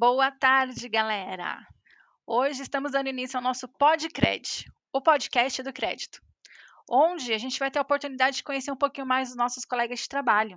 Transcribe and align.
Boa 0.00 0.30
tarde, 0.30 0.88
galera! 0.88 1.66
Hoje 2.24 2.62
estamos 2.62 2.92
dando 2.92 3.08
início 3.08 3.36
ao 3.36 3.42
nosso 3.42 3.66
PodCred, 3.66 4.64
o 4.92 5.00
podcast 5.00 5.60
do 5.60 5.72
crédito, 5.72 6.22
onde 6.88 7.32
a 7.32 7.36
gente 7.36 7.58
vai 7.58 7.68
ter 7.68 7.80
a 7.80 7.82
oportunidade 7.82 8.36
de 8.36 8.44
conhecer 8.44 8.70
um 8.70 8.76
pouquinho 8.76 9.08
mais 9.08 9.30
dos 9.30 9.36
nossos 9.36 9.64
colegas 9.64 9.98
de 9.98 10.08
trabalho. 10.08 10.56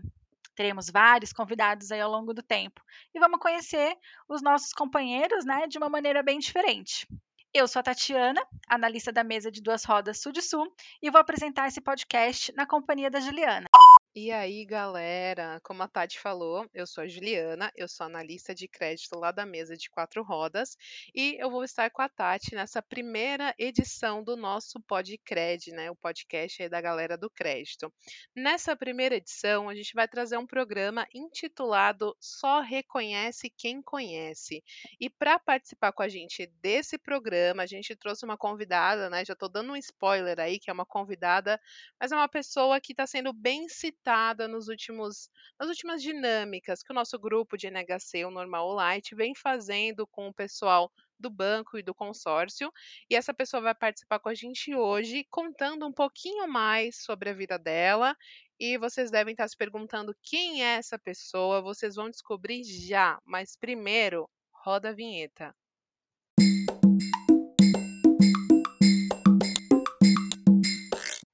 Teremos 0.56 0.92
vários 0.92 1.34
convidados 1.34 1.92
aí 1.92 2.00
ao 2.00 2.12
longo 2.12 2.36
do 2.36 2.44
tempo 2.44 2.84
e 3.16 3.20
vamos 3.20 3.40
conhecer 3.40 3.98
os 4.30 4.44
nossos 4.44 4.74
companheiros 4.74 5.44
né, 5.44 5.66
de 5.66 5.80
uma 5.80 5.90
maneira 5.90 6.22
bem 6.22 6.38
diferente. 6.38 7.08
Eu 7.52 7.68
sou 7.68 7.80
a 7.80 7.84
Tatiana, 7.84 8.46
analista 8.70 9.12
da 9.12 9.24
mesa 9.24 9.52
de 9.52 9.60
duas 9.60 9.84
rodas 9.84 10.22
Sul 10.22 10.32
de 10.32 10.44
Sul, 10.44 10.72
e 11.02 11.10
vou 11.10 11.20
apresentar 11.20 11.68
esse 11.68 11.82
podcast 11.82 12.54
na 12.54 12.68
companhia 12.68 13.10
da 13.10 13.20
Juliana. 13.20 13.66
E 14.14 14.30
aí, 14.30 14.66
galera, 14.66 15.62
como 15.64 15.84
a 15.84 15.88
Tati 15.88 16.20
falou, 16.20 16.70
eu 16.74 16.86
sou 16.86 17.06
a 17.06 17.08
Juliana, 17.08 17.72
eu 17.78 17.88
sou 17.88 18.06
analista 18.06 18.54
de 18.54 18.68
crédito 18.68 19.18
lá 19.18 19.32
da 19.32 19.46
mesa 19.46 19.78
de 19.78 19.90
quatro 19.90 20.22
rodas 20.22 20.76
e 21.16 21.38
eu 21.40 21.50
vou 21.50 21.64
estar 21.64 21.90
com 21.90 22.02
a 22.02 22.10
Tati 22.10 22.54
nessa 22.54 22.82
primeira 22.82 23.56
edição 23.58 24.22
do 24.22 24.36
nosso 24.36 24.82
Podcred, 24.82 25.72
né, 25.72 25.90
o 25.90 25.96
podcast 25.96 26.62
aí 26.62 26.68
da 26.68 26.82
galera 26.82 27.18
do 27.18 27.30
crédito. 27.30 27.90
Nessa 28.36 28.76
primeira 28.76 29.16
edição, 29.16 29.70
a 29.70 29.76
gente 29.76 29.94
vai 29.94 30.10
trazer 30.10 30.38
um 30.38 30.46
programa 30.46 31.08
intitulado 31.16 32.14
Só 32.20 32.60
Reconhece 32.60 33.50
Quem 33.50 33.82
Conhece. 33.82 34.62
E 35.00 35.10
para 35.10 35.40
participar 35.40 35.94
com 35.94 36.04
a 36.04 36.10
gente 36.10 36.48
desse 36.62 36.98
programa, 36.98 37.64
a 37.64 37.66
gente 37.66 37.96
trouxe 37.96 38.26
uma 38.26 38.38
convidada, 38.38 39.10
né, 39.10 39.24
já 39.24 39.32
estou 39.32 39.48
dando 39.48 39.72
um 39.72 39.78
spoiler 39.78 40.38
aí, 40.38 40.60
que 40.60 40.70
é 40.70 40.74
uma 40.74 40.86
convidada, 40.86 41.58
mas 41.98 42.12
é 42.12 42.16
uma 42.18 42.28
pessoa 42.28 42.82
que 42.82 42.92
está 42.92 43.08
sendo 43.08 43.32
bem 43.32 43.70
citada 43.70 44.01
nos 44.50 44.68
últimos, 44.68 45.30
nas 45.60 45.70
últimas 45.70 46.02
dinâmicas 46.02 46.82
que 46.82 46.92
o 46.92 46.96
nosso 46.96 47.20
grupo 47.20 47.58
de 47.58 47.68
NHC, 47.68 48.26
o 48.26 48.32
Normal 48.32 48.72
Light, 48.74 49.14
vem 49.14 49.36
fazendo 49.36 50.08
com 50.08 50.28
o 50.28 50.34
pessoal 50.34 50.92
do 51.20 51.30
banco 51.30 51.78
e 51.78 51.84
do 51.84 51.94
consórcio. 51.94 52.72
E 53.10 53.16
essa 53.16 53.34
pessoa 53.34 53.62
vai 53.62 53.76
participar 53.76 54.20
com 54.20 54.30
a 54.30 54.34
gente 54.34 54.74
hoje, 54.76 55.26
contando 55.30 55.86
um 55.86 55.94
pouquinho 55.94 56.48
mais 56.48 57.04
sobre 57.04 57.30
a 57.30 57.34
vida 57.34 57.60
dela. 57.60 58.16
E 58.60 58.78
vocês 58.78 59.12
devem 59.12 59.34
estar 59.34 59.48
se 59.48 59.56
perguntando 59.56 60.16
quem 60.22 60.64
é 60.64 60.78
essa 60.78 60.98
pessoa. 60.98 61.62
Vocês 61.62 61.96
vão 61.96 62.10
descobrir 62.10 62.64
já. 62.64 63.20
Mas 63.26 63.56
primeiro, 63.56 64.30
roda 64.52 64.90
a 64.90 64.94
vinheta. 64.94 65.56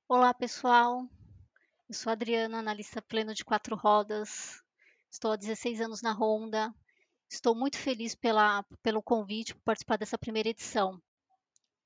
Olá, 0.09 0.33
pessoal. 0.33 1.07
Eu 1.89 1.93
sou 1.93 2.11
Adriana, 2.11 2.59
analista 2.59 3.01
pleno 3.01 3.33
de 3.33 3.45
quatro 3.45 3.73
rodas. 3.73 4.61
Estou 5.09 5.31
há 5.31 5.37
16 5.37 5.79
anos 5.79 6.01
na 6.01 6.11
Honda. 6.11 6.73
Estou 7.29 7.55
muito 7.55 7.77
feliz 7.77 8.13
pela, 8.13 8.65
pelo 8.83 9.01
convite 9.01 9.55
por 9.55 9.61
participar 9.61 9.97
dessa 9.97 10.17
primeira 10.17 10.49
edição. 10.49 11.01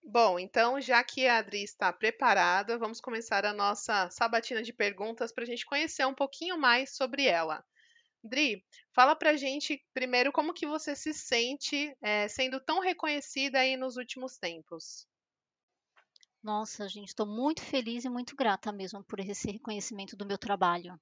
Bom, 0.03 0.39
então, 0.39 0.81
já 0.81 1.03
que 1.03 1.27
a 1.27 1.37
Adri 1.37 1.63
está 1.63 1.93
preparada, 1.93 2.79
vamos 2.79 2.99
começar 2.99 3.45
a 3.45 3.53
nossa 3.53 4.09
sabatina 4.09 4.63
de 4.63 4.73
perguntas 4.73 5.31
para 5.31 5.43
a 5.43 5.47
gente 5.47 5.67
conhecer 5.67 6.03
um 6.07 6.15
pouquinho 6.15 6.57
mais 6.57 6.95
sobre 6.95 7.25
ela. 7.25 7.63
Dri, 8.23 8.65
fala 8.95 9.15
pra 9.15 9.37
gente 9.37 9.85
primeiro 9.93 10.31
como 10.31 10.53
que 10.53 10.65
você 10.65 10.95
se 10.95 11.13
sente 11.13 11.95
é, 12.01 12.27
sendo 12.27 12.59
tão 12.59 12.79
reconhecida 12.79 13.59
aí 13.59 13.77
nos 13.77 13.97
últimos 13.97 14.35
tempos. 14.39 15.07
Nossa, 16.43 16.89
gente, 16.89 17.09
estou 17.09 17.27
muito 17.27 17.61
feliz 17.61 18.03
e 18.03 18.09
muito 18.09 18.35
grata 18.35 18.71
mesmo 18.71 19.03
por 19.03 19.19
esse 19.19 19.51
reconhecimento 19.51 20.15
do 20.15 20.25
meu 20.25 20.39
trabalho. 20.39 20.99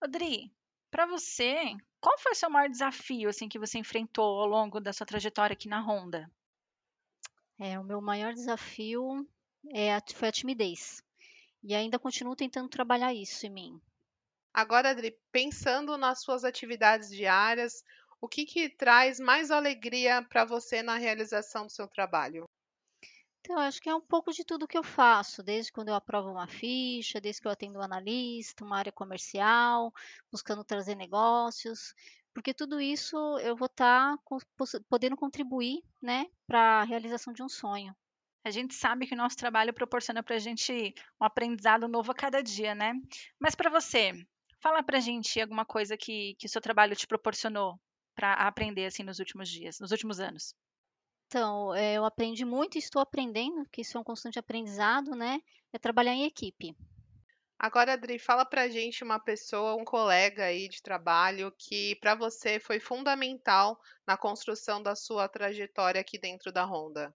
Adri, 0.00 0.52
para 0.90 1.06
você, 1.06 1.76
qual 2.00 2.18
foi 2.18 2.32
o 2.32 2.34
seu 2.34 2.50
maior 2.50 2.68
desafio 2.68 3.28
assim 3.28 3.48
que 3.48 3.58
você 3.58 3.78
enfrentou 3.78 4.40
ao 4.40 4.46
longo 4.46 4.80
da 4.80 4.92
sua 4.92 5.06
trajetória 5.06 5.54
aqui 5.54 5.68
na 5.68 5.80
Honda? 5.80 6.28
É, 7.58 7.78
o 7.78 7.84
meu 7.84 8.00
maior 8.00 8.32
desafio 8.32 9.28
é 9.72 9.94
a, 9.94 10.02
foi 10.14 10.28
a 10.28 10.32
timidez. 10.32 11.02
E 11.62 11.74
ainda 11.74 11.98
continuo 11.98 12.34
tentando 12.34 12.68
trabalhar 12.68 13.14
isso 13.14 13.46
em 13.46 13.50
mim. 13.50 13.80
Agora, 14.52 14.90
Adri, 14.90 15.16
pensando 15.30 15.96
nas 15.96 16.22
suas 16.22 16.42
atividades 16.44 17.10
diárias, 17.10 17.84
o 18.20 18.28
que, 18.28 18.44
que 18.44 18.68
traz 18.68 19.20
mais 19.20 19.50
alegria 19.50 20.20
para 20.22 20.44
você 20.44 20.82
na 20.82 20.96
realização 20.96 21.66
do 21.66 21.72
seu 21.72 21.86
trabalho? 21.86 22.48
Então, 23.40 23.58
acho 23.58 23.80
que 23.80 23.88
é 23.88 23.94
um 23.94 24.00
pouco 24.00 24.32
de 24.32 24.44
tudo 24.44 24.66
que 24.68 24.76
eu 24.76 24.82
faço, 24.82 25.42
desde 25.42 25.72
quando 25.72 25.88
eu 25.88 25.94
aprovo 25.94 26.30
uma 26.30 26.46
ficha, 26.46 27.20
desde 27.20 27.40
que 27.40 27.48
eu 27.48 27.52
atendo 27.52 27.78
um 27.78 27.82
analista, 27.82 28.64
uma 28.64 28.78
área 28.78 28.92
comercial, 28.92 29.92
buscando 30.30 30.64
trazer 30.64 30.94
negócios, 30.94 31.94
porque 32.34 32.52
tudo 32.52 32.80
isso 32.80 33.16
eu 33.38 33.56
vou 33.56 33.66
estar 33.66 34.16
tá 34.16 34.44
podendo 34.88 35.16
contribuir, 35.16 35.82
né, 36.02 36.26
para 36.46 36.80
a 36.80 36.84
realização 36.84 37.32
de 37.32 37.42
um 37.42 37.48
sonho. 37.48 37.96
A 38.44 38.50
gente 38.50 38.74
sabe 38.74 39.06
que 39.06 39.14
o 39.14 39.16
nosso 39.16 39.36
trabalho 39.36 39.74
proporciona 39.74 40.22
para 40.22 40.36
a 40.36 40.38
gente 40.38 40.94
um 41.20 41.24
aprendizado 41.24 41.88
novo 41.88 42.12
a 42.12 42.14
cada 42.14 42.42
dia, 42.42 42.74
né? 42.74 42.94
Mas 43.38 43.54
para 43.54 43.70
você, 43.70 44.12
fala 44.60 44.82
para 44.82 44.98
a 44.98 45.00
gente 45.00 45.40
alguma 45.40 45.64
coisa 45.64 45.96
que, 45.96 46.34
que 46.38 46.46
o 46.46 46.48
seu 46.48 46.60
trabalho 46.60 46.96
te 46.96 47.06
proporcionou 47.06 47.78
para 48.14 48.34
aprender 48.34 48.86
assim 48.86 49.02
nos 49.02 49.18
últimos 49.18 49.48
dias, 49.48 49.80
nos 49.80 49.90
últimos 49.90 50.20
anos. 50.20 50.54
Então, 51.28 51.74
eh, 51.74 51.92
eu 51.92 52.06
aprendi 52.06 52.42
muito 52.42 52.76
e 52.76 52.78
estou 52.78 53.02
aprendendo, 53.02 53.68
que 53.70 53.82
isso 53.82 53.98
é 53.98 54.00
um 54.00 54.04
constante 54.04 54.38
aprendizado, 54.38 55.10
né? 55.10 55.42
É 55.70 55.78
trabalhar 55.78 56.14
em 56.14 56.24
equipe. 56.24 56.74
Agora, 57.58 57.92
Adri, 57.92 58.18
fala 58.18 58.46
pra 58.46 58.68
gente 58.68 59.04
uma 59.04 59.18
pessoa, 59.18 59.74
um 59.74 59.84
colega 59.84 60.44
aí 60.44 60.68
de 60.68 60.80
trabalho 60.80 61.52
que 61.58 61.96
para 61.96 62.14
você 62.14 62.58
foi 62.58 62.80
fundamental 62.80 63.78
na 64.06 64.16
construção 64.16 64.82
da 64.82 64.94
sua 64.96 65.28
trajetória 65.28 66.00
aqui 66.00 66.18
dentro 66.18 66.50
da 66.50 66.64
Honda. 66.64 67.14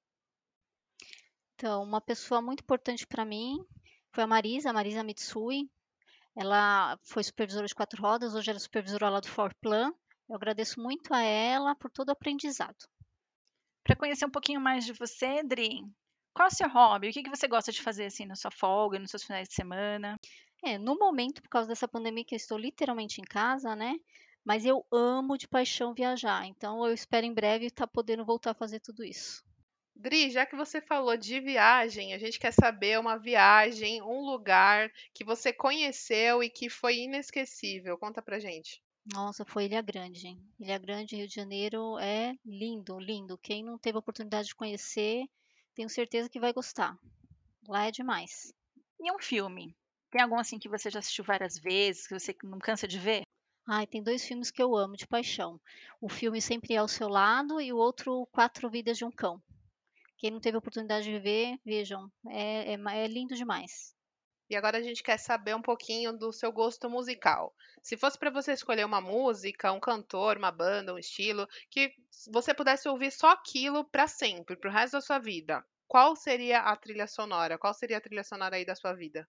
Então, 1.55 1.81
uma 1.81 2.01
pessoa 2.01 2.39
muito 2.39 2.61
importante 2.61 3.07
para 3.07 3.25
mim 3.25 3.65
foi 4.11 4.25
a 4.25 4.27
Marisa, 4.27 4.69
a 4.69 4.73
Marisa 4.73 5.03
Mitsui. 5.03 5.67
Ela 6.35 6.99
foi 7.03 7.23
supervisora 7.23 7.65
de 7.65 7.73
quatro 7.73 7.99
rodas, 7.99 8.35
hoje 8.35 8.51
ela 8.51 8.57
é 8.57 8.59
supervisora 8.59 9.09
lá 9.09 9.19
do 9.19 9.27
Forplan. 9.27 9.91
Eu 10.29 10.35
agradeço 10.35 10.79
muito 10.79 11.11
a 11.15 11.21
ela 11.21 11.73
por 11.73 11.89
todo 11.89 12.09
o 12.09 12.11
aprendizado. 12.11 12.92
Para 13.83 13.95
conhecer 13.95 14.25
um 14.25 14.31
pouquinho 14.31 14.61
mais 14.61 14.85
de 14.85 14.93
você, 14.93 15.43
Dri, 15.43 15.83
qual 16.33 16.47
é 16.47 16.51
o 16.51 16.55
seu 16.55 16.69
hobby? 16.69 17.09
O 17.09 17.11
que, 17.11 17.23
que 17.23 17.29
você 17.29 17.47
gosta 17.47 17.71
de 17.71 17.81
fazer 17.81 18.05
assim 18.05 18.25
na 18.25 18.35
sua 18.35 18.49
folga, 18.49 18.97
nos 18.97 19.11
seus 19.11 19.23
finais 19.23 19.47
de 19.47 19.53
semana? 19.53 20.17
É, 20.63 20.77
no 20.77 20.97
momento, 20.97 21.41
por 21.41 21.49
causa 21.49 21.67
dessa 21.67 21.87
pandemia 21.87 22.23
que 22.23 22.33
eu 22.33 22.37
estou 22.37 22.57
literalmente 22.57 23.19
em 23.19 23.25
casa, 23.25 23.75
né? 23.75 23.95
Mas 24.45 24.65
eu 24.65 24.85
amo 24.91 25.37
de 25.37 25.47
paixão 25.47 25.93
viajar, 25.93 26.45
então 26.45 26.85
eu 26.85 26.93
espero 26.93 27.25
em 27.25 27.33
breve 27.33 27.65
estar 27.65 27.85
tá 27.85 27.91
podendo 27.93 28.25
voltar 28.25 28.51
a 28.51 28.55
fazer 28.55 28.79
tudo 28.79 29.03
isso. 29.03 29.43
Dri, 29.95 30.31
já 30.31 30.45
que 30.45 30.55
você 30.55 30.81
falou 30.81 31.15
de 31.15 31.39
viagem, 31.39 32.13
a 32.13 32.17
gente 32.17 32.39
quer 32.39 32.51
saber 32.51 32.99
uma 32.99 33.17
viagem, 33.17 34.01
um 34.01 34.21
lugar 34.21 34.91
que 35.13 35.23
você 35.23 35.53
conheceu 35.53 36.41
e 36.41 36.49
que 36.49 36.69
foi 36.69 36.99
inesquecível. 36.99 37.97
Conta 37.97 38.21
pra 38.21 38.39
gente. 38.39 38.81
Nossa, 39.05 39.43
foi 39.43 39.65
Ilha 39.65 39.81
Grande. 39.81 40.37
Ilha 40.59 40.77
Grande, 40.77 41.15
Rio 41.15 41.27
de 41.27 41.35
Janeiro 41.35 41.97
é 41.99 42.35
lindo, 42.45 42.97
lindo. 42.99 43.37
Quem 43.37 43.63
não 43.63 43.77
teve 43.77 43.97
a 43.97 43.99
oportunidade 43.99 44.47
de 44.47 44.55
conhecer, 44.55 45.25
tenho 45.75 45.89
certeza 45.89 46.29
que 46.29 46.39
vai 46.39 46.53
gostar. 46.53 46.97
Lá 47.67 47.85
é 47.85 47.91
demais. 47.91 48.53
E 48.99 49.11
um 49.11 49.19
filme? 49.19 49.75
Tem 50.09 50.21
algum 50.21 50.39
assim 50.39 50.57
que 50.57 50.69
você 50.69 50.89
já 50.89 50.99
assistiu 50.99 51.25
várias 51.25 51.57
vezes, 51.57 52.07
que 52.07 52.17
você 52.17 52.35
não 52.43 52.59
cansa 52.59 52.87
de 52.87 52.97
ver? 52.97 53.23
Ai, 53.67 53.87
tem 53.87 54.03
dois 54.03 54.25
filmes 54.25 54.51
que 54.51 54.61
eu 54.61 54.75
amo 54.75 54.95
de 54.95 55.07
paixão. 55.07 55.59
O 55.99 56.07
filme 56.07 56.41
Sempre 56.41 56.73
é 56.73 56.77
ao 56.77 56.87
Seu 56.87 57.07
Lado 57.07 57.59
e 57.59 57.73
o 57.73 57.77
outro 57.77 58.27
Quatro 58.31 58.69
Vidas 58.69 58.97
de 58.97 59.05
um 59.05 59.11
Cão. 59.11 59.41
Quem 60.17 60.31
não 60.31 60.39
teve 60.39 60.55
a 60.55 60.59
oportunidade 60.59 61.05
de 61.05 61.19
ver, 61.19 61.57
vejam. 61.65 62.09
É, 62.29 62.73
é, 62.73 63.03
é 63.03 63.07
lindo 63.07 63.35
demais. 63.35 63.92
E 64.53 64.55
agora 64.55 64.77
a 64.77 64.81
gente 64.83 65.01
quer 65.01 65.17
saber 65.17 65.55
um 65.55 65.61
pouquinho 65.63 66.13
do 66.15 66.31
seu 66.31 66.51
gosto 66.51 66.87
musical. 66.87 67.55
Se 67.81 67.97
fosse 67.97 68.19
para 68.19 68.29
você 68.29 68.53
escolher 68.53 68.85
uma 68.85 69.01
música, 69.01 69.71
um 69.71 69.79
cantor, 69.79 70.37
uma 70.37 70.51
banda, 70.51 70.93
um 70.93 70.97
estilo, 70.99 71.47
que 71.71 71.91
você 72.31 72.53
pudesse 72.53 72.87
ouvir 72.87 73.11
só 73.11 73.31
aquilo 73.31 73.83
para 73.83 74.07
sempre, 74.07 74.55
para 74.55 74.69
o 74.69 74.73
resto 74.73 74.93
da 74.93 75.01
sua 75.01 75.17
vida, 75.17 75.65
qual 75.87 76.15
seria 76.15 76.59
a 76.59 76.75
trilha 76.75 77.07
sonora? 77.07 77.57
Qual 77.57 77.73
seria 77.73 77.97
a 77.97 78.01
trilha 78.01 78.23
sonora 78.23 78.55
aí 78.55 78.63
da 78.63 78.75
sua 78.75 78.93
vida? 78.93 79.27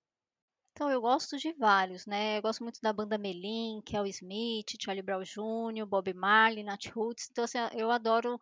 Então, 0.72 0.90
eu 0.90 1.00
gosto 1.00 1.38
de 1.38 1.54
vários, 1.54 2.04
né? 2.04 2.36
Eu 2.36 2.42
gosto 2.42 2.62
muito 2.62 2.80
da 2.82 2.92
banda 2.92 3.16
Melim, 3.16 3.80
Kel 3.80 4.06
Smith, 4.08 4.76
Charlie 4.78 5.02
Brown 5.02 5.22
Jr., 5.22 5.86
Bob 5.86 6.12
Marley, 6.12 6.64
Nat 6.64 6.84
Roots. 6.88 7.28
Então, 7.30 7.44
assim, 7.44 7.58
eu 7.72 7.90
adoro 7.90 8.38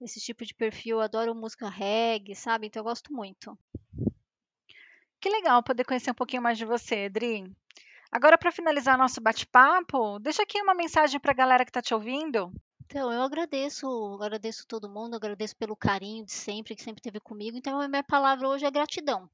esse 0.00 0.18
tipo 0.18 0.44
de 0.44 0.52
perfil, 0.52 0.96
eu 0.96 1.00
adoro 1.00 1.32
música 1.32 1.68
reggae, 1.68 2.34
sabe? 2.34 2.66
Então, 2.66 2.80
eu 2.80 2.84
gosto 2.84 3.12
muito. 3.12 3.56
Que 5.24 5.30
legal 5.30 5.62
poder 5.62 5.84
conhecer 5.84 6.10
um 6.10 6.14
pouquinho 6.14 6.42
mais 6.42 6.58
de 6.58 6.66
você, 6.66 7.06
Adri. 7.06 7.50
Agora, 8.12 8.36
para 8.36 8.52
finalizar 8.52 8.98
nosso 8.98 9.22
bate-papo, 9.22 10.18
deixa 10.18 10.42
aqui 10.42 10.60
uma 10.60 10.74
mensagem 10.74 11.18
para 11.18 11.32
a 11.32 11.34
galera 11.34 11.64
que 11.64 11.70
está 11.70 11.80
te 11.80 11.94
ouvindo. 11.94 12.52
Então, 12.84 13.10
eu 13.10 13.22
agradeço, 13.22 13.86
agradeço 14.20 14.66
todo 14.66 14.86
mundo, 14.86 15.16
agradeço 15.16 15.56
pelo 15.56 15.74
carinho 15.74 16.26
de 16.26 16.32
sempre, 16.32 16.76
que 16.76 16.82
sempre 16.82 17.00
teve 17.00 17.20
comigo. 17.20 17.56
Então, 17.56 17.80
a 17.80 17.88
minha 17.88 18.04
palavra 18.04 18.46
hoje 18.46 18.66
é 18.66 18.70
gratidão, 18.70 19.26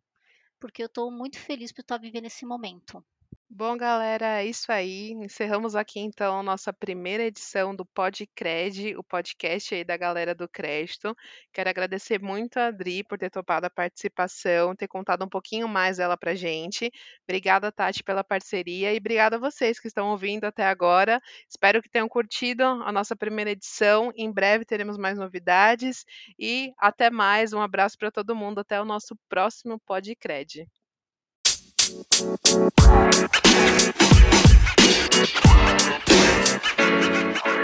porque 0.61 0.81
eu 0.81 0.87
estou 0.87 1.11
muito 1.11 1.41
feliz 1.41 1.73
por 1.73 1.81
estar 1.81 1.99
vivendo 1.99 2.27
esse 2.27 2.47
momento. 2.47 3.05
Bom, 3.53 3.77
galera, 3.77 4.41
é 4.41 4.47
isso 4.47 4.71
aí. 4.71 5.11
Encerramos 5.11 5.75
aqui 5.75 5.99
então 5.99 6.41
nossa 6.43 6.73
primeira 6.73 7.25
edição 7.25 7.75
do 7.75 7.85
Podcred, 7.85 8.97
o 8.97 9.03
podcast 9.03 9.75
aí 9.75 9.83
da 9.85 9.97
galera 9.97 10.35
do 10.35 10.49
Crédito. 10.49 11.15
Quero 11.53 11.69
agradecer 11.69 12.21
muito 12.23 12.59
a 12.59 12.69
Adri 12.69 13.03
por 13.03 13.19
ter 13.19 13.29
topado 13.29 13.67
a 13.67 13.71
participação, 13.71 14.75
ter 14.77 14.87
contado 14.87 15.25
um 15.25 15.29
pouquinho 15.29 15.67
mais 15.69 15.97
dela 15.97 16.17
pra 16.17 16.35
gente. 16.35 16.91
Obrigada, 17.25 17.73
Tati, 17.73 18.05
pela 18.05 18.23
parceria 18.23 18.95
e 18.95 18.99
obrigada 18.99 19.35
a 19.37 19.41
vocês 19.41 19.81
que 19.81 19.89
estão 19.89 20.11
ouvindo 20.11 20.45
até 20.45 20.65
agora. 20.65 21.21
Espero 21.49 21.83
que 21.83 21.91
tenham 21.91 22.09
curtido 22.09 22.63
a 22.63 22.93
nossa 22.93 23.17
primeira 23.17 23.51
edição. 23.51 24.13
Em 24.15 24.33
breve 24.33 24.65
teremos 24.65 24.97
mais 24.97 25.19
novidades 25.19 26.05
e 26.39 26.73
até 26.79 27.11
mais. 27.11 27.53
Um 27.53 27.61
abraço 27.61 27.99
para 27.99 28.13
todo 28.13 28.37
mundo. 28.37 28.61
Até 28.61 28.81
o 28.81 28.85
nosso 28.85 29.17
próximo 29.29 29.79
Podcred. 29.81 30.67
You 31.91 31.97